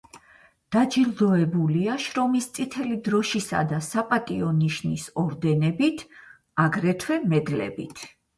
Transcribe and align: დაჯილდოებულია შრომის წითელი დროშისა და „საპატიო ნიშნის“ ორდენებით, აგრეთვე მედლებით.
დაჯილდოებულია 0.75 1.97
შრომის 2.05 2.47
წითელი 2.55 2.97
დროშისა 3.09 3.61
და 3.73 3.81
„საპატიო 3.89 4.49
ნიშნის“ 4.63 5.05
ორდენებით, 5.25 6.03
აგრეთვე 6.67 7.21
მედლებით. 7.35 8.05